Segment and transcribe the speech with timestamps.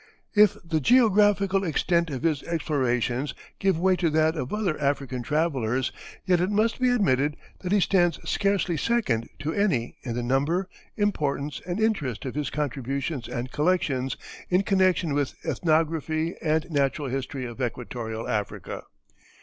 [0.33, 5.91] If the geographical extent of his explorations give way to that of other African travellers,
[6.25, 10.67] yet it must be admitted that he stands scarcely second to any in the number,
[10.97, 14.17] importance, and interest of his contributions and collections
[14.49, 18.81] in connection with ethnography and natural history of Equatorial Africa.